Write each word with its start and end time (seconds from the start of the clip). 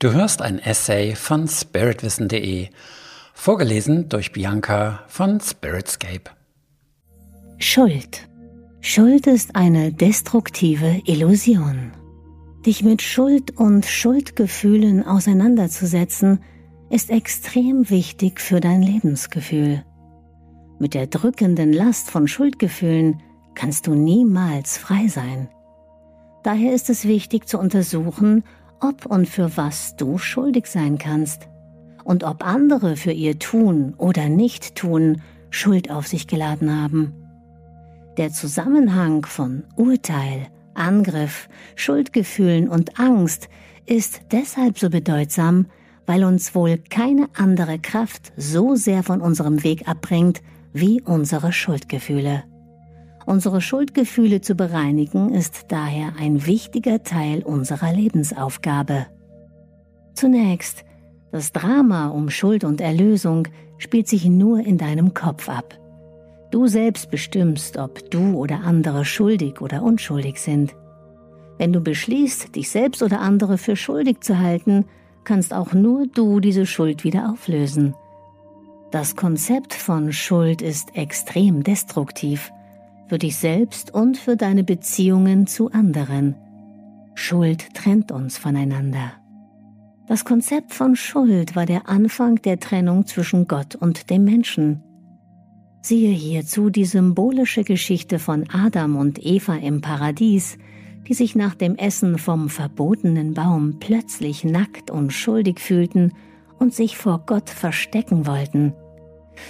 Du 0.00 0.14
hörst 0.14 0.40
ein 0.40 0.58
Essay 0.58 1.14
von 1.14 1.46
spiritwissen.de, 1.46 2.68
vorgelesen 3.34 4.08
durch 4.08 4.32
Bianca 4.32 5.04
von 5.08 5.40
Spiritscape. 5.40 6.30
Schuld. 7.58 8.26
Schuld 8.80 9.26
ist 9.26 9.56
eine 9.56 9.92
destruktive 9.92 11.02
Illusion. 11.04 11.92
Dich 12.64 12.82
mit 12.82 13.02
Schuld 13.02 13.58
und 13.58 13.84
Schuldgefühlen 13.84 15.06
auseinanderzusetzen, 15.06 16.40
ist 16.88 17.10
extrem 17.10 17.90
wichtig 17.90 18.40
für 18.40 18.60
dein 18.60 18.80
Lebensgefühl. 18.80 19.84
Mit 20.78 20.94
der 20.94 21.08
drückenden 21.08 21.74
Last 21.74 22.10
von 22.10 22.26
Schuldgefühlen 22.26 23.20
kannst 23.54 23.86
du 23.86 23.94
niemals 23.94 24.78
frei 24.78 25.08
sein. 25.08 25.50
Daher 26.42 26.72
ist 26.72 26.88
es 26.88 27.04
wichtig 27.04 27.46
zu 27.46 27.58
untersuchen, 27.58 28.44
ob 28.80 29.06
und 29.06 29.28
für 29.28 29.56
was 29.56 29.96
du 29.96 30.18
schuldig 30.18 30.66
sein 30.66 30.98
kannst 30.98 31.48
und 32.04 32.24
ob 32.24 32.44
andere 32.46 32.96
für 32.96 33.12
ihr 33.12 33.38
Tun 33.38 33.94
oder 33.96 34.28
Nicht-Tun 34.28 35.22
Schuld 35.50 35.90
auf 35.90 36.06
sich 36.06 36.26
geladen 36.26 36.74
haben. 36.74 37.14
Der 38.16 38.30
Zusammenhang 38.30 39.24
von 39.24 39.64
Urteil, 39.76 40.48
Angriff, 40.74 41.48
Schuldgefühlen 41.76 42.68
und 42.68 42.98
Angst 42.98 43.48
ist 43.86 44.22
deshalb 44.32 44.78
so 44.78 44.90
bedeutsam, 44.90 45.66
weil 46.06 46.24
uns 46.24 46.54
wohl 46.54 46.78
keine 46.78 47.28
andere 47.36 47.78
Kraft 47.78 48.32
so 48.36 48.74
sehr 48.76 49.02
von 49.02 49.20
unserem 49.20 49.62
Weg 49.62 49.88
abbringt 49.88 50.42
wie 50.72 51.00
unsere 51.02 51.52
Schuldgefühle. 51.52 52.44
Unsere 53.30 53.60
Schuldgefühle 53.60 54.40
zu 54.40 54.56
bereinigen 54.56 55.32
ist 55.32 55.66
daher 55.68 56.14
ein 56.18 56.46
wichtiger 56.46 57.04
Teil 57.04 57.44
unserer 57.44 57.92
Lebensaufgabe. 57.92 59.06
Zunächst, 60.14 60.84
das 61.30 61.52
Drama 61.52 62.08
um 62.08 62.28
Schuld 62.28 62.64
und 62.64 62.80
Erlösung 62.80 63.46
spielt 63.78 64.08
sich 64.08 64.24
nur 64.24 64.58
in 64.58 64.78
deinem 64.78 65.14
Kopf 65.14 65.48
ab. 65.48 65.78
Du 66.50 66.66
selbst 66.66 67.12
bestimmst, 67.12 67.76
ob 67.76 68.10
du 68.10 68.34
oder 68.34 68.62
andere 68.64 69.04
schuldig 69.04 69.60
oder 69.60 69.84
unschuldig 69.84 70.40
sind. 70.40 70.74
Wenn 71.56 71.72
du 71.72 71.80
beschließt, 71.80 72.56
dich 72.56 72.68
selbst 72.68 73.00
oder 73.00 73.20
andere 73.20 73.58
für 73.58 73.76
schuldig 73.76 74.22
zu 74.22 74.40
halten, 74.40 74.86
kannst 75.22 75.54
auch 75.54 75.72
nur 75.72 76.08
du 76.08 76.40
diese 76.40 76.66
Schuld 76.66 77.04
wieder 77.04 77.30
auflösen. 77.30 77.94
Das 78.90 79.14
Konzept 79.14 79.72
von 79.72 80.12
Schuld 80.12 80.62
ist 80.62 80.96
extrem 80.96 81.62
destruktiv 81.62 82.50
für 83.10 83.18
dich 83.18 83.38
selbst 83.38 83.92
und 83.92 84.16
für 84.16 84.36
deine 84.36 84.62
Beziehungen 84.62 85.48
zu 85.48 85.72
anderen. 85.72 86.36
Schuld 87.16 87.74
trennt 87.74 88.12
uns 88.12 88.38
voneinander. 88.38 89.14
Das 90.06 90.24
Konzept 90.24 90.72
von 90.72 90.94
Schuld 90.94 91.56
war 91.56 91.66
der 91.66 91.88
Anfang 91.88 92.36
der 92.36 92.60
Trennung 92.60 93.06
zwischen 93.06 93.48
Gott 93.48 93.74
und 93.74 94.10
dem 94.10 94.22
Menschen. 94.22 94.84
Siehe 95.82 96.12
hierzu 96.12 96.70
die 96.70 96.84
symbolische 96.84 97.64
Geschichte 97.64 98.20
von 98.20 98.44
Adam 98.48 98.94
und 98.94 99.18
Eva 99.26 99.56
im 99.56 99.80
Paradies, 99.80 100.56
die 101.08 101.14
sich 101.14 101.34
nach 101.34 101.56
dem 101.56 101.74
Essen 101.74 102.16
vom 102.16 102.48
verbotenen 102.48 103.34
Baum 103.34 103.80
plötzlich 103.80 104.44
nackt 104.44 104.88
und 104.88 105.12
schuldig 105.12 105.58
fühlten 105.58 106.12
und 106.60 106.74
sich 106.74 106.96
vor 106.96 107.24
Gott 107.26 107.50
verstecken 107.50 108.28
wollten. 108.28 108.72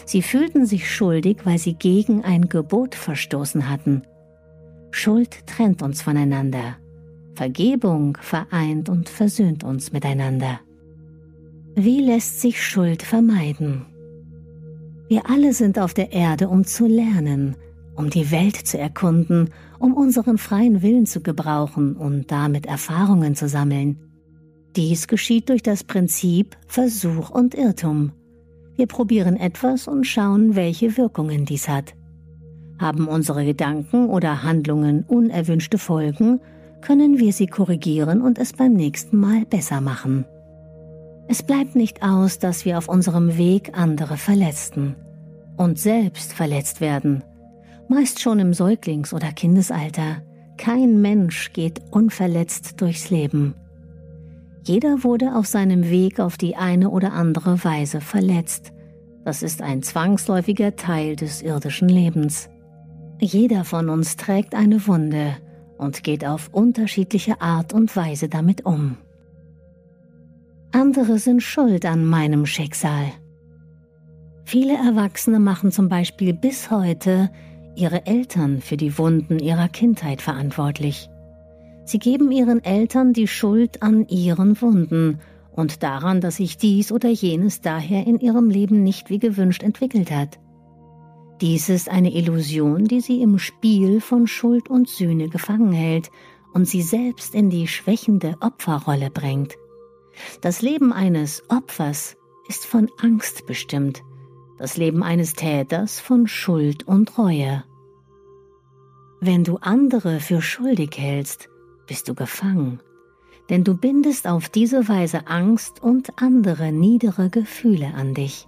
Sie 0.05 0.23
fühlten 0.23 0.67
sich 0.67 0.91
schuldig, 0.91 1.39
weil 1.45 1.59
sie 1.59 1.75
gegen 1.75 2.25
ein 2.25 2.49
Gebot 2.49 2.95
verstoßen 2.95 3.69
hatten. 3.69 4.03
Schuld 4.91 5.47
trennt 5.47 5.83
uns 5.83 6.03
voneinander. 6.03 6.77
Vergebung 7.35 8.19
vereint 8.21 8.89
und 8.89 9.09
versöhnt 9.09 9.65
uns 9.65 9.93
miteinander. 9.93 10.61
Wie 11.75 12.01
lässt 12.01 12.41
sich 12.41 12.63
Schuld 12.63 13.03
vermeiden? 13.03 13.87
Wir 15.09 15.29
alle 15.29 15.55
sind 15.55 15.79
auf 15.79 15.95
der 15.95 16.13
Erde, 16.13 16.49
um 16.49 16.65
zu 16.65 16.87
lernen, 16.87 17.57
um 17.97 18.11
die 18.11 18.31
Welt 18.31 18.57
zu 18.57 18.79
erkunden, 18.79 19.51
um 19.79 19.95
unseren 19.95 20.39
freien 20.39 20.83
Willen 20.83 21.07
zu 21.07 21.21
gebrauchen 21.21 21.97
und 21.97 22.31
damit 22.31 22.67
Erfahrungen 22.67 23.35
zu 23.35 23.49
sammeln. 23.49 23.99
Dies 24.77 25.09
geschieht 25.09 25.49
durch 25.49 25.63
das 25.63 25.83
Prinzip 25.83 26.57
Versuch 26.67 27.31
und 27.31 27.55
Irrtum. 27.55 28.13
Wir 28.77 28.87
probieren 28.87 29.37
etwas 29.37 29.89
und 29.89 30.05
schauen, 30.05 30.57
welche 30.57 30.97
Wirkungen 30.97 31.45
dies 31.45 31.69
hat. 31.69 31.95
Haben 32.79 33.09
unsere 33.09 33.45
Gedanken 33.45 34.09
oder 34.09 34.43
Handlungen 34.43 35.05
unerwünschte 35.07 35.77
Folgen, 35.77 36.41
können 36.81 37.19
wir 37.19 37.33
sie 37.33 37.47
korrigieren 37.47 38.23
und 38.23 38.39
es 38.39 38.53
beim 38.55 38.73
nächsten 38.73 39.19
Mal 39.19 39.45
besser 39.45 39.81
machen. 39.81 40.25
Es 41.29 41.43
bleibt 41.43 41.77
nicht 41.77 42.03
aus, 42.03 42.39
dass 42.39 42.65
wir 42.65 42.79
auf 42.79 42.89
unserem 42.89 43.37
Weg 43.37 43.73
andere 43.75 44.17
verletzten 44.17 44.97
und 45.57 45.79
selbst 45.79 46.33
verletzt 46.33 46.81
werden, 46.81 47.23
meist 47.89 48.21
schon 48.21 48.39
im 48.39 48.53
Säuglings- 48.53 49.13
oder 49.13 49.31
Kindesalter. 49.33 50.23
Kein 50.57 51.01
Mensch 51.01 51.53
geht 51.53 51.81
unverletzt 51.91 52.81
durchs 52.81 53.11
Leben. 53.11 53.55
Jeder 54.63 55.05
wurde 55.05 55.35
auf 55.35 55.47
seinem 55.47 55.89
Weg 55.91 56.21
auf 56.21 56.37
die 56.37 56.57
eine 56.57 56.91
oder 56.91 57.13
andere 57.13 57.65
Weise 57.65 58.01
verletzt. 58.01 58.73
Das 59.25 59.43
ist 59.43 59.63
ein 59.63 59.83
zwangsläufiger 59.83 60.77
Teil 60.77 61.17
des 61.17 61.43
irdischen 61.43 61.89
Lebens. 61.89 62.49
Jeder 63.21 63.65
von 63.65 63.89
uns 63.89 64.17
trägt 64.17 64.55
eine 64.55 64.87
Wunde 64.87 65.37
und 65.79 66.03
geht 66.03 66.27
auf 66.27 66.49
unterschiedliche 66.53 67.41
Art 67.41 67.73
und 67.73 67.95
Weise 67.97 68.29
damit 68.29 68.65
um. 68.65 68.97
Andere 70.73 71.19
sind 71.19 71.43
schuld 71.43 71.85
an 71.85 72.05
meinem 72.05 72.47
Schicksal. 72.47 73.13
Viele 74.45 74.75
Erwachsene 74.75 75.41
machen 75.41 75.73
zum 75.73 75.89
Beispiel 75.89 76.33
bis 76.33 76.71
heute 76.71 77.31
ihre 77.77 78.07
Eltern 78.07 78.61
für 78.61 78.77
die 78.77 78.99
Wunden 78.99 79.39
ihrer 79.39 79.69
Kindheit 79.69 80.23
verantwortlich. 80.23 81.09
Sie 81.91 81.99
geben 81.99 82.31
ihren 82.31 82.63
Eltern 82.63 83.13
die 83.13 83.27
Schuld 83.27 83.83
an 83.83 84.07
ihren 84.07 84.63
Wunden 84.63 85.19
und 85.51 85.83
daran, 85.83 86.21
dass 86.21 86.37
sich 86.37 86.57
dies 86.57 86.93
oder 86.93 87.09
jenes 87.09 87.63
daher 87.63 88.07
in 88.07 88.21
ihrem 88.21 88.49
Leben 88.49 88.85
nicht 88.85 89.11
wie 89.11 89.19
gewünscht 89.19 89.65
entwickelt 89.65 90.13
hat. 90.13 90.39
Dies 91.41 91.69
ist 91.69 91.89
eine 91.89 92.15
Illusion, 92.15 92.85
die 92.85 93.01
sie 93.01 93.21
im 93.21 93.41
Spiel 93.41 94.01
von 94.01 94.29
Schuld 94.29 94.71
und 94.71 94.89
Sühne 94.89 95.29
gefangen 95.29 95.73
hält 95.73 96.13
und 96.55 96.69
sie 96.69 96.83
selbst 96.83 97.35
in 97.35 97.51
die 97.51 97.67
schwächende 97.67 98.37
Opferrolle 98.41 99.11
bringt. 99.11 99.57
Das 100.43 100.63
Leben 100.63 100.93
eines 100.93 101.43
Opfers 101.49 102.17
ist 102.49 102.67
von 102.67 102.89
Angst 103.03 103.47
bestimmt, 103.47 104.05
das 104.59 104.77
Leben 104.77 105.03
eines 105.03 105.33
Täters 105.33 105.99
von 105.99 106.29
Schuld 106.29 106.87
und 106.87 107.19
Reue. 107.19 107.65
Wenn 109.21 109.43
du 109.43 109.57
andere 109.57 110.21
für 110.21 110.41
schuldig 110.41 110.97
hältst, 110.97 111.49
bist 111.91 112.09
du 112.09 112.15
gefangen, 112.15 112.79
denn 113.49 113.65
du 113.65 113.77
bindest 113.77 114.29
auf 114.29 114.49
diese 114.49 114.89
Weise 114.89 115.27
Angst 115.27 115.83
und 115.83 116.23
andere 116.23 116.71
niedere 116.71 117.31
Gefühle 117.31 117.95
an 117.95 118.15
dich. 118.15 118.47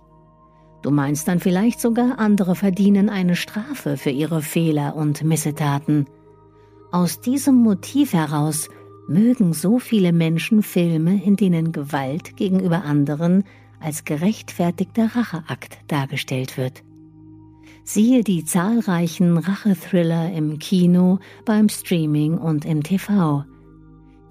Du 0.81 0.93
meinst 0.93 1.27
dann 1.27 1.41
vielleicht 1.41 1.81
sogar, 1.81 2.21
andere 2.21 2.55
verdienen 2.55 3.09
eine 3.09 3.35
Strafe 3.35 3.97
für 3.97 4.11
ihre 4.11 4.43
Fehler 4.43 4.95
und 4.95 5.25
Missetaten. 5.25 6.07
Aus 6.93 7.21
diesem 7.21 7.57
Motiv 7.57 8.13
heraus 8.13 8.69
mögen 9.09 9.55
so 9.55 9.81
viele 9.81 10.13
Menschen 10.13 10.63
Filme, 10.63 11.21
in 11.21 11.35
denen 11.35 11.73
Gewalt 11.73 12.37
gegenüber 12.37 12.85
anderen 12.85 13.43
als 13.81 14.05
gerechtfertigter 14.05 15.17
Racheakt 15.17 15.79
dargestellt 15.89 16.57
wird. 16.57 16.85
Siehe 17.85 18.23
die 18.23 18.45
zahlreichen 18.45 19.39
Rachethriller 19.39 20.33
im 20.33 20.59
Kino, 20.59 21.19
beim 21.45 21.69
Streaming 21.69 22.39
und 22.39 22.65
im 22.65 22.83
TV. 22.83 23.45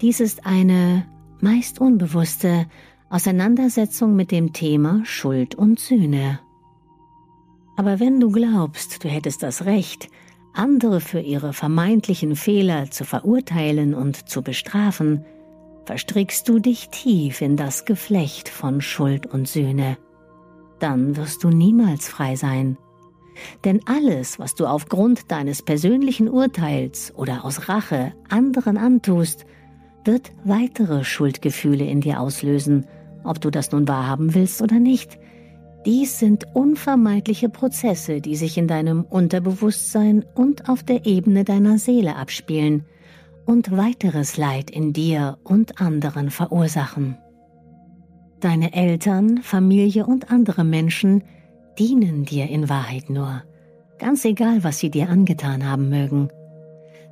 Dies 0.00 0.20
ist 0.20 0.46
eine 0.46 1.06
meist 1.40 1.80
unbewusste 1.80 2.66
Auseinandersetzung 3.10 4.16
mit 4.16 4.30
dem 4.30 4.52
Thema 4.52 5.02
Schuld 5.04 5.54
und 5.54 5.78
Sühne. 5.78 6.40
Aber 7.76 8.00
wenn 8.00 8.20
du 8.20 8.30
glaubst, 8.30 9.04
du 9.04 9.08
hättest 9.08 9.42
das 9.42 9.66
Recht, 9.66 10.08
andere 10.54 11.00
für 11.00 11.20
ihre 11.20 11.52
vermeintlichen 11.52 12.36
Fehler 12.36 12.90
zu 12.90 13.04
verurteilen 13.04 13.94
und 13.94 14.28
zu 14.28 14.42
bestrafen, 14.42 15.24
verstrickst 15.84 16.48
du 16.48 16.58
dich 16.58 16.88
tief 16.88 17.40
in 17.40 17.56
das 17.56 17.84
Geflecht 17.84 18.48
von 18.48 18.80
Schuld 18.80 19.26
und 19.26 19.48
Sühne. 19.48 19.98
Dann 20.78 21.16
wirst 21.16 21.44
du 21.44 21.48
niemals 21.48 22.08
frei 22.08 22.36
sein. 22.36 22.76
Denn 23.64 23.80
alles, 23.86 24.38
was 24.38 24.54
du 24.54 24.66
aufgrund 24.66 25.30
deines 25.30 25.62
persönlichen 25.62 26.28
Urteils 26.28 27.12
oder 27.16 27.44
aus 27.44 27.68
Rache 27.68 28.12
anderen 28.28 28.76
antust, 28.76 29.46
wird 30.04 30.32
weitere 30.44 31.04
Schuldgefühle 31.04 31.84
in 31.84 32.00
dir 32.00 32.20
auslösen, 32.20 32.86
ob 33.24 33.40
du 33.40 33.50
das 33.50 33.70
nun 33.72 33.86
wahrhaben 33.88 34.34
willst 34.34 34.62
oder 34.62 34.78
nicht. 34.78 35.18
Dies 35.84 36.18
sind 36.18 36.46
unvermeidliche 36.54 37.48
Prozesse, 37.48 38.20
die 38.20 38.36
sich 38.36 38.56
in 38.56 38.68
deinem 38.68 39.02
Unterbewusstsein 39.02 40.24
und 40.34 40.68
auf 40.68 40.82
der 40.82 41.06
Ebene 41.06 41.44
deiner 41.44 41.78
Seele 41.78 42.16
abspielen 42.16 42.84
und 43.46 43.76
weiteres 43.76 44.36
Leid 44.36 44.70
in 44.70 44.92
dir 44.92 45.38
und 45.42 45.80
anderen 45.80 46.30
verursachen. 46.30 47.18
Deine 48.38 48.72
Eltern, 48.74 49.38
Familie 49.42 50.06
und 50.06 50.30
andere 50.30 50.64
Menschen 50.64 51.24
dienen 51.78 52.24
dir 52.24 52.48
in 52.48 52.68
Wahrheit 52.68 53.10
nur, 53.10 53.42
ganz 53.98 54.24
egal, 54.24 54.64
was 54.64 54.78
sie 54.78 54.90
dir 54.90 55.08
angetan 55.08 55.68
haben 55.68 55.88
mögen. 55.88 56.28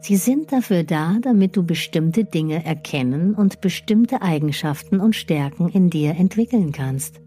Sie 0.00 0.16
sind 0.16 0.50
dafür 0.50 0.82
da, 0.82 1.16
damit 1.20 1.56
du 1.56 1.62
bestimmte 1.62 2.24
Dinge 2.24 2.64
erkennen 2.64 3.34
und 3.34 3.60
bestimmte 3.60 4.22
Eigenschaften 4.22 4.98
und 4.98 5.14
Stärken 5.14 5.68
in 5.68 5.90
dir 5.90 6.12
entwickeln 6.12 6.72
kannst. 6.72 7.20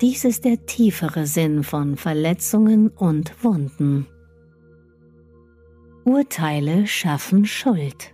Dies 0.00 0.24
ist 0.24 0.44
der 0.44 0.64
tiefere 0.66 1.26
Sinn 1.26 1.62
von 1.62 1.96
Verletzungen 1.96 2.88
und 2.88 3.44
Wunden. 3.44 4.06
Urteile 6.04 6.86
schaffen 6.86 7.46
Schuld. 7.46 8.12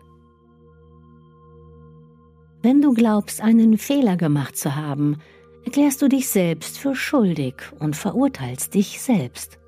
Wenn 2.62 2.82
du 2.82 2.92
glaubst, 2.92 3.40
einen 3.40 3.78
Fehler 3.78 4.16
gemacht 4.16 4.56
zu 4.56 4.76
haben, 4.76 5.16
erklärst 5.64 6.02
du 6.02 6.08
dich 6.08 6.28
selbst 6.28 6.78
für 6.78 6.94
schuldig 6.94 7.54
und 7.78 7.96
verurteilst 7.96 8.74
dich 8.74 9.00
selbst. 9.00 9.58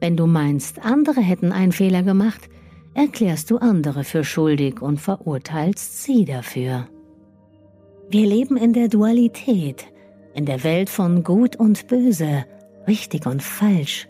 Wenn 0.00 0.16
du 0.16 0.26
meinst, 0.26 0.84
andere 0.84 1.20
hätten 1.20 1.52
einen 1.52 1.72
Fehler 1.72 2.02
gemacht, 2.02 2.48
erklärst 2.94 3.50
du 3.50 3.58
andere 3.58 4.04
für 4.04 4.24
schuldig 4.24 4.80
und 4.80 5.00
verurteilst 5.00 6.02
sie 6.02 6.24
dafür. 6.24 6.88
Wir 8.08 8.26
leben 8.26 8.56
in 8.56 8.72
der 8.72 8.88
Dualität, 8.88 9.86
in 10.34 10.46
der 10.46 10.64
Welt 10.64 10.90
von 10.90 11.22
Gut 11.22 11.56
und 11.56 11.86
Böse, 11.86 12.44
richtig 12.88 13.26
und 13.26 13.42
falsch. 13.42 14.08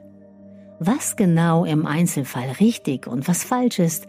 Was 0.79 1.17
genau 1.17 1.67
im 1.67 1.85
Einzelfall 1.85 2.53
richtig 2.61 3.07
und 3.07 3.29
was 3.29 3.45
falsch 3.45 3.79
ist, 3.79 4.07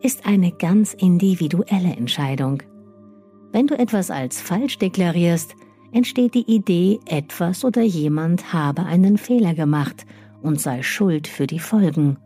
ist 0.00 0.26
eine 0.26 0.52
ganz 0.52 0.94
individuelle 0.94 1.94
Entscheidung. 1.94 2.62
Wenn 3.52 3.66
du 3.66 3.78
etwas 3.78 4.10
als 4.10 4.40
falsch 4.40 4.78
deklarierst, 4.78 5.54
entsteht 5.94 6.34
die 6.34 6.50
Idee, 6.52 6.98
etwas 7.06 7.64
oder 7.64 7.82
jemand 7.82 8.52
habe 8.52 8.84
einen 8.84 9.16
Fehler 9.16 9.54
gemacht 9.54 10.04
und 10.42 10.60
sei 10.60 10.82
schuld 10.82 11.28
für 11.28 11.46
die 11.46 11.60
Folgen. 11.60 12.18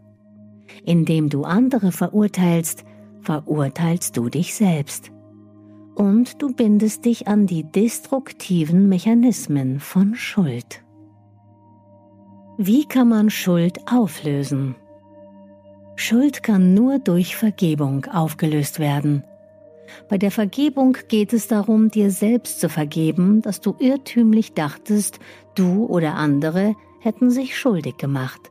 Indem 0.85 1.29
du 1.29 1.44
andere 1.44 1.93
verurteilst, 1.93 2.85
verurteilst 3.20 4.17
du 4.17 4.31
dich 4.31 4.55
selbst. 4.55 5.12
Und 5.94 6.41
du 6.41 6.55
bindest 6.55 7.05
dich 7.05 7.29
an 7.29 7.47
die 7.47 7.65
destruktiven 7.65 8.88
Mechanismen 8.88 9.81
von 9.81 10.14
Schuld. 10.14 10.82
Wie 12.56 12.87
kann 12.87 13.09
man 13.09 13.29
Schuld 13.29 13.81
auflösen? 13.91 14.76
Schuld 15.97 16.43
kann 16.43 16.73
nur 16.73 17.00
durch 17.00 17.37
Vergebung 17.37 18.06
aufgelöst 18.06 18.79
werden. 18.79 19.25
Bei 20.08 20.19
der 20.19 20.31
Vergebung 20.31 20.96
geht 21.08 21.32
es 21.32 21.49
darum, 21.49 21.90
dir 21.90 22.11
selbst 22.11 22.61
zu 22.61 22.69
vergeben, 22.69 23.43
dass 23.43 23.61
du 23.61 23.76
irrtümlich 23.79 24.55
dachtest, 24.55 25.19
du 25.55 25.87
oder 25.87 26.14
andere 26.14 26.75
hätten 27.00 27.31
sich 27.31 27.58
schuldig 27.58 27.96
gemacht. 27.96 28.50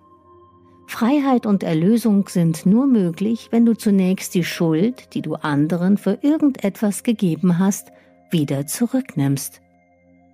Freiheit 0.87 1.45
und 1.45 1.63
Erlösung 1.63 2.29
sind 2.29 2.65
nur 2.65 2.87
möglich, 2.87 3.49
wenn 3.51 3.65
du 3.65 3.73
zunächst 3.73 4.33
die 4.35 4.45
Schuld, 4.45 5.13
die 5.13 5.21
du 5.21 5.35
anderen 5.35 5.97
für 5.97 6.19
irgendetwas 6.21 7.03
gegeben 7.03 7.59
hast, 7.59 7.91
wieder 8.31 8.65
zurücknimmst. 8.65 9.61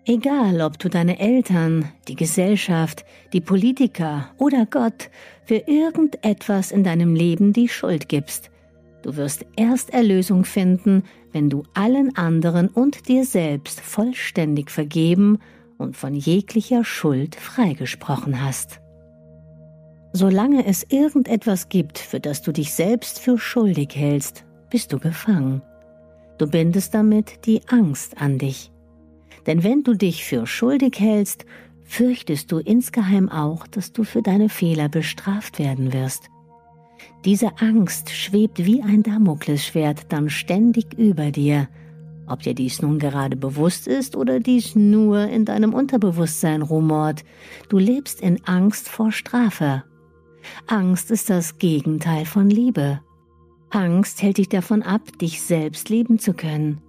Egal, 0.06 0.62
ob 0.62 0.78
du 0.80 0.90
deine 0.90 1.20
Eltern, 1.20 1.90
die 2.08 2.16
Gesellschaft, 2.16 3.06
die 3.32 3.42
Politiker 3.42 4.30
oder 4.38 4.66
Gott 4.66 5.10
für 5.46 5.56
irgendetwas 5.56 6.72
in 6.72 6.84
deinem 6.84 7.16
Leben 7.16 7.54
die 7.54 7.70
Schuld 7.70 8.10
gibst, 8.10 8.52
du 9.04 9.16
wirst 9.16 9.46
erst 9.56 9.92
Erlösung 9.92 10.46
finden, 10.46 11.04
wenn 11.32 11.50
du 11.50 11.64
allen 11.74 12.16
anderen 12.16 12.68
und 12.70 13.08
dir 13.08 13.26
selbst 13.26 13.80
vollständig 13.80 14.72
vergeben 14.72 15.40
und 15.78 15.96
von 15.96 16.16
jeglicher 16.16 16.84
Schuld 16.84 17.36
freigesprochen 17.36 18.44
hast. 18.44 18.80
Solange 20.14 20.66
es 20.66 20.86
irgendetwas 20.90 21.70
gibt, 21.70 21.98
für 21.98 22.20
das 22.20 22.42
du 22.42 22.52
dich 22.52 22.74
selbst 22.74 23.20
für 23.20 23.40
schuldig 23.40 23.96
hältst, 23.96 24.46
bist 24.70 24.94
du 24.94 25.00
gefangen. 25.00 25.62
Du 26.38 26.48
bindest 26.48 26.94
damit 26.94 27.46
die 27.46 27.62
Angst 27.68 28.18
an 28.20 28.38
dich. 28.38 28.72
Denn 29.48 29.64
wenn 29.64 29.84
du 29.84 29.94
dich 29.94 30.24
für 30.24 30.46
schuldig 30.48 31.00
hältst, 31.00 31.46
fürchtest 31.84 32.52
du 32.52 32.60
insgeheim 32.60 33.30
auch, 33.30 33.68
dass 33.68 33.92
du 33.92 34.04
für 34.04 34.22
deine 34.22 34.50
Fehler 34.50 34.88
bestraft 34.88 35.60
werden 35.60 35.94
wirst. 35.94 36.30
Diese 37.26 37.60
Angst 37.60 38.10
schwebt 38.10 38.66
wie 38.66 38.82
ein 38.82 39.04
Damoklesschwert 39.04 40.06
dann 40.10 40.30
ständig 40.30 40.94
über 40.98 41.32
dir, 41.32 41.68
ob 42.28 42.42
dir 42.42 42.54
dies 42.54 42.82
nun 42.82 43.00
gerade 43.00 43.36
bewusst 43.36 43.88
ist 43.88 44.16
oder 44.16 44.40
dies 44.40 44.76
nur 44.76 45.28
in 45.28 45.46
deinem 45.46 45.74
Unterbewusstsein 45.74 46.62
rumort, 46.62 47.24
du 47.70 47.78
lebst 47.78 48.22
in 48.22 48.44
Angst 48.46 48.90
vor 48.90 49.12
Strafe 49.12 49.84
Angst 50.68 51.12
ist 51.12 51.30
das 51.30 51.58
Gegenteil 51.58 52.26
von 52.26 52.50
Liebe. 52.50 53.02
Angst 53.70 54.22
hält 54.22 54.38
dich 54.38 54.50
davon 54.50 54.84
ab, 54.84 55.02
dich 55.20 55.42
selbst 55.42 55.90
lieben 55.90 56.20
zu 56.20 56.34
können. 56.34 56.82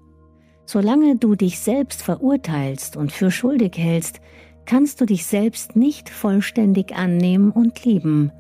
Solange 0.67 1.17
du 1.17 1.35
dich 1.35 1.59
selbst 1.59 2.03
verurteilst 2.03 2.97
und 2.97 3.13
für 3.13 3.31
schuldig 3.31 3.77
hältst, 3.77 4.21
kannst 4.67 5.01
du 5.01 5.07
dich 5.07 5.27
selbst 5.27 5.77
nicht 5.77 6.09
vollständig 6.09 6.95
annehmen 6.95 7.51
und 7.51 7.85
lieben. 7.85 8.33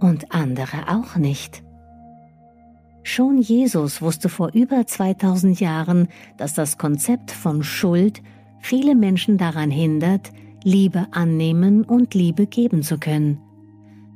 Und 0.00 0.32
andere 0.32 0.88
auch 0.88 1.16
nicht. 1.16 1.62
Schon 3.02 3.38
Jesus 3.38 4.02
wusste 4.02 4.28
vor 4.28 4.50
über 4.52 4.86
2000 4.86 5.60
Jahren, 5.60 6.08
dass 6.36 6.54
das 6.54 6.78
Konzept 6.78 7.30
von 7.30 7.62
Schuld 7.62 8.22
viele 8.60 8.94
Menschen 8.94 9.38
daran 9.38 9.70
hindert, 9.70 10.30
Liebe 10.62 11.06
annehmen 11.12 11.84
und 11.84 12.14
Liebe 12.14 12.46
geben 12.46 12.82
zu 12.82 12.98
können. 12.98 13.40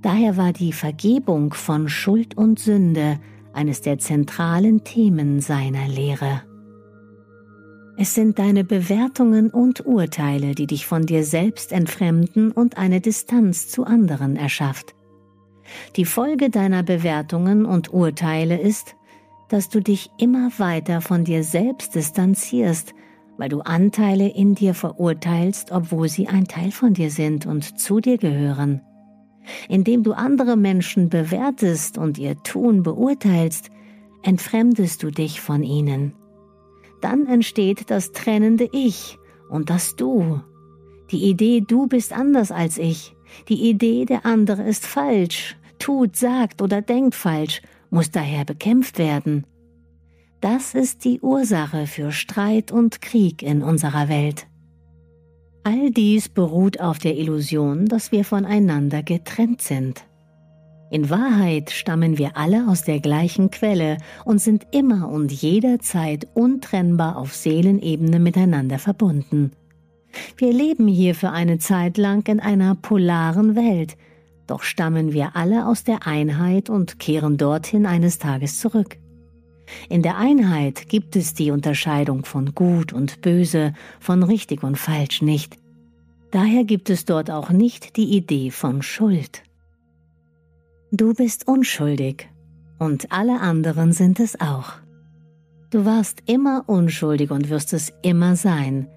Daher 0.02 0.36
war 0.36 0.52
die 0.52 0.72
Vergebung 0.72 1.54
von 1.54 1.88
Schuld 1.88 2.36
und 2.36 2.58
Sünde 2.58 3.18
eines 3.52 3.80
der 3.80 3.98
zentralen 3.98 4.84
Themen 4.84 5.40
seiner 5.40 5.88
Lehre. 5.88 6.42
Es 7.96 8.14
sind 8.14 8.38
deine 8.38 8.64
Bewertungen 8.64 9.50
und 9.50 9.86
Urteile, 9.86 10.54
die 10.54 10.66
dich 10.66 10.86
von 10.86 11.06
dir 11.06 11.24
selbst 11.24 11.72
entfremden 11.72 12.50
und 12.50 12.78
eine 12.78 13.00
Distanz 13.00 13.68
zu 13.68 13.84
anderen 13.84 14.36
erschafft. 14.36 14.94
Die 15.96 16.04
Folge 16.04 16.50
deiner 16.50 16.82
Bewertungen 16.82 17.64
und 17.64 17.92
Urteile 17.92 18.60
ist, 18.60 18.96
dass 19.48 19.68
du 19.68 19.80
dich 19.80 20.10
immer 20.18 20.50
weiter 20.58 21.00
von 21.00 21.24
dir 21.24 21.44
selbst 21.44 21.94
distanzierst, 21.94 22.94
weil 23.36 23.48
du 23.48 23.60
Anteile 23.60 24.28
in 24.28 24.54
dir 24.54 24.74
verurteilst, 24.74 25.72
obwohl 25.72 26.08
sie 26.08 26.28
ein 26.28 26.46
Teil 26.46 26.70
von 26.70 26.94
dir 26.94 27.10
sind 27.10 27.46
und 27.46 27.78
zu 27.78 28.00
dir 28.00 28.18
gehören. 28.18 28.80
Indem 29.68 30.02
du 30.02 30.12
andere 30.12 30.56
Menschen 30.56 31.08
bewertest 31.08 31.98
und 31.98 32.18
ihr 32.18 32.36
Tun 32.42 32.82
beurteilst, 32.82 33.70
entfremdest 34.22 35.02
du 35.02 35.10
dich 35.10 35.40
von 35.40 35.62
ihnen. 35.62 36.14
Dann 37.00 37.26
entsteht 37.26 37.90
das 37.90 38.12
trennende 38.12 38.68
Ich 38.72 39.18
und 39.50 39.68
das 39.68 39.96
Du. 39.96 40.40
Die 41.10 41.24
Idee, 41.24 41.60
du 41.60 41.88
bist 41.88 42.12
anders 42.12 42.52
als 42.52 42.78
ich. 42.78 43.14
Die 43.48 43.68
Idee, 43.68 44.04
der 44.04 44.26
andere 44.26 44.62
ist 44.62 44.86
falsch, 44.86 45.56
tut, 45.78 46.16
sagt 46.16 46.62
oder 46.62 46.82
denkt 46.82 47.14
falsch, 47.14 47.62
muss 47.90 48.10
daher 48.10 48.44
bekämpft 48.44 48.98
werden. 48.98 49.44
Das 50.40 50.74
ist 50.74 51.04
die 51.04 51.20
Ursache 51.20 51.86
für 51.86 52.10
Streit 52.10 52.72
und 52.72 53.00
Krieg 53.00 53.42
in 53.42 53.62
unserer 53.62 54.08
Welt. 54.08 54.46
All 55.64 55.90
dies 55.90 56.28
beruht 56.28 56.80
auf 56.80 56.98
der 56.98 57.16
Illusion, 57.16 57.86
dass 57.86 58.10
wir 58.10 58.24
voneinander 58.24 59.04
getrennt 59.04 59.62
sind. 59.62 60.04
In 60.90 61.08
Wahrheit 61.08 61.70
stammen 61.70 62.18
wir 62.18 62.36
alle 62.36 62.68
aus 62.68 62.82
der 62.82 63.00
gleichen 63.00 63.50
Quelle 63.50 63.98
und 64.24 64.40
sind 64.40 64.66
immer 64.72 65.08
und 65.08 65.30
jederzeit 65.30 66.26
untrennbar 66.34 67.16
auf 67.16 67.34
Seelenebene 67.34 68.18
miteinander 68.18 68.78
verbunden. 68.78 69.52
Wir 70.36 70.52
leben 70.52 70.88
hier 70.88 71.14
für 71.14 71.30
eine 71.30 71.58
Zeit 71.58 71.98
lang 71.98 72.26
in 72.28 72.40
einer 72.40 72.74
polaren 72.74 73.56
Welt, 73.56 73.96
doch 74.46 74.62
stammen 74.62 75.12
wir 75.12 75.36
alle 75.36 75.66
aus 75.66 75.84
der 75.84 76.06
Einheit 76.06 76.68
und 76.68 76.98
kehren 76.98 77.36
dorthin 77.36 77.86
eines 77.86 78.18
Tages 78.18 78.58
zurück. 78.58 78.98
In 79.88 80.02
der 80.02 80.16
Einheit 80.18 80.88
gibt 80.88 81.16
es 81.16 81.34
die 81.34 81.50
Unterscheidung 81.50 82.24
von 82.24 82.54
Gut 82.54 82.92
und 82.92 83.20
Böse, 83.22 83.72
von 84.00 84.22
richtig 84.22 84.62
und 84.62 84.76
falsch 84.76 85.22
nicht. 85.22 85.56
Daher 86.30 86.64
gibt 86.64 86.90
es 86.90 87.04
dort 87.04 87.30
auch 87.30 87.50
nicht 87.50 87.96
die 87.96 88.16
Idee 88.16 88.50
von 88.50 88.82
Schuld. 88.82 89.42
Du 90.90 91.14
bist 91.14 91.46
unschuldig 91.46 92.28
und 92.78 93.12
alle 93.12 93.40
anderen 93.40 93.92
sind 93.92 94.20
es 94.20 94.40
auch. 94.40 94.74
Du 95.70 95.84
warst 95.84 96.22
immer 96.26 96.64
unschuldig 96.66 97.30
und 97.30 97.48
wirst 97.48 97.72
es 97.72 97.92
immer 98.02 98.36
sein. 98.36 98.88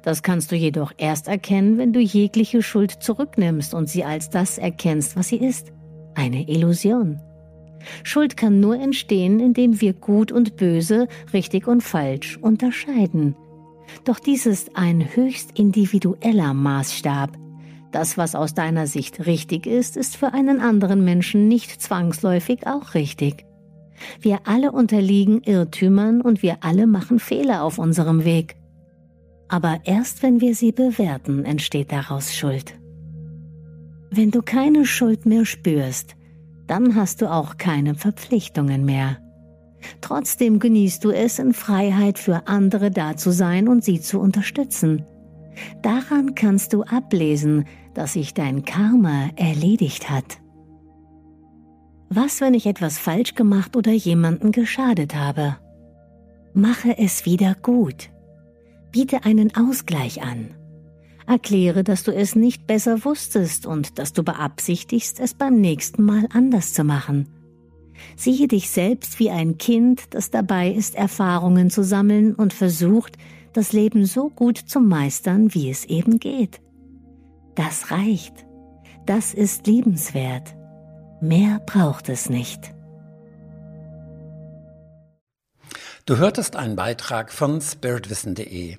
Das 0.00 0.22
kannst 0.22 0.50
du 0.50 0.56
jedoch 0.56 0.92
erst 0.96 1.28
erkennen, 1.28 1.78
wenn 1.78 1.92
du 1.92 2.00
jegliche 2.00 2.62
Schuld 2.62 2.90
zurücknimmst 2.90 3.74
und 3.74 3.88
sie 3.88 4.04
als 4.04 4.30
das 4.30 4.58
erkennst, 4.58 5.16
was 5.16 5.28
sie 5.28 5.36
ist, 5.36 5.72
eine 6.14 6.48
Illusion. 6.48 7.20
Schuld 8.04 8.36
kann 8.36 8.60
nur 8.60 8.78
entstehen, 8.78 9.40
indem 9.40 9.80
wir 9.80 9.92
Gut 9.92 10.32
und 10.32 10.56
Böse, 10.56 11.08
richtig 11.32 11.66
und 11.66 11.82
falsch 11.82 12.38
unterscheiden. 12.38 13.36
Doch 14.04 14.18
dies 14.18 14.46
ist 14.46 14.76
ein 14.76 15.14
höchst 15.14 15.58
individueller 15.58 16.54
Maßstab. 16.54 17.36
Das, 17.90 18.16
was 18.16 18.34
aus 18.34 18.54
deiner 18.54 18.86
Sicht 18.86 19.26
richtig 19.26 19.66
ist, 19.66 19.96
ist 19.96 20.16
für 20.16 20.32
einen 20.32 20.60
anderen 20.60 21.04
Menschen 21.04 21.48
nicht 21.48 21.82
zwangsläufig 21.82 22.66
auch 22.66 22.94
richtig. 22.94 23.44
Wir 24.20 24.40
alle 24.44 24.72
unterliegen 24.72 25.42
Irrtümern 25.42 26.22
und 26.22 26.42
wir 26.42 26.58
alle 26.62 26.86
machen 26.86 27.18
Fehler 27.18 27.62
auf 27.62 27.78
unserem 27.78 28.24
Weg. 28.24 28.56
Aber 29.52 29.80
erst 29.84 30.22
wenn 30.22 30.40
wir 30.40 30.54
sie 30.54 30.72
bewerten, 30.72 31.44
entsteht 31.44 31.92
daraus 31.92 32.34
Schuld. 32.34 32.72
Wenn 34.10 34.30
du 34.30 34.40
keine 34.40 34.86
Schuld 34.86 35.26
mehr 35.26 35.44
spürst, 35.44 36.16
dann 36.66 36.94
hast 36.94 37.20
du 37.20 37.30
auch 37.30 37.58
keine 37.58 37.94
Verpflichtungen 37.94 38.86
mehr. 38.86 39.18
Trotzdem 40.00 40.58
genießt 40.58 41.04
du 41.04 41.10
es, 41.10 41.38
in 41.38 41.52
Freiheit 41.52 42.18
für 42.18 42.46
andere 42.46 42.90
da 42.90 43.14
zu 43.18 43.30
sein 43.30 43.68
und 43.68 43.84
sie 43.84 44.00
zu 44.00 44.20
unterstützen. 44.20 45.04
Daran 45.82 46.34
kannst 46.34 46.72
du 46.72 46.84
ablesen, 46.84 47.66
dass 47.92 48.14
sich 48.14 48.32
dein 48.32 48.64
Karma 48.64 49.28
erledigt 49.36 50.08
hat. 50.08 50.38
Was, 52.08 52.40
wenn 52.40 52.54
ich 52.54 52.64
etwas 52.64 52.96
falsch 52.96 53.34
gemacht 53.34 53.76
oder 53.76 53.92
jemanden 53.92 54.50
geschadet 54.50 55.14
habe? 55.14 55.56
Mache 56.54 56.96
es 56.96 57.26
wieder 57.26 57.54
gut. 57.54 58.08
Biete 58.92 59.24
einen 59.24 59.56
Ausgleich 59.56 60.22
an. 60.22 60.54
Erkläre, 61.26 61.82
dass 61.82 62.02
du 62.02 62.12
es 62.14 62.36
nicht 62.36 62.66
besser 62.66 63.04
wusstest 63.04 63.66
und 63.66 63.98
dass 63.98 64.12
du 64.12 64.22
beabsichtigst, 64.22 65.18
es 65.18 65.34
beim 65.34 65.60
nächsten 65.60 66.02
Mal 66.02 66.28
anders 66.32 66.74
zu 66.74 66.84
machen. 66.84 67.28
Siehe 68.16 68.48
dich 68.48 68.70
selbst 68.70 69.18
wie 69.18 69.30
ein 69.30 69.58
Kind, 69.58 70.14
das 70.14 70.30
dabei 70.30 70.70
ist, 70.70 70.94
Erfahrungen 70.94 71.70
zu 71.70 71.84
sammeln 71.84 72.34
und 72.34 72.52
versucht, 72.52 73.16
das 73.52 73.72
Leben 73.72 74.04
so 74.04 74.28
gut 74.28 74.58
zu 74.58 74.80
meistern, 74.80 75.54
wie 75.54 75.70
es 75.70 75.84
eben 75.84 76.18
geht. 76.18 76.60
Das 77.54 77.90
reicht. 77.90 78.46
Das 79.06 79.34
ist 79.34 79.66
liebenswert. 79.66 80.54
Mehr 81.20 81.60
braucht 81.66 82.08
es 82.08 82.28
nicht. 82.28 82.74
Du 86.04 86.16
hörtest 86.16 86.56
einen 86.56 86.74
Beitrag 86.74 87.32
von 87.32 87.60
spiritwissen.de. 87.60 88.78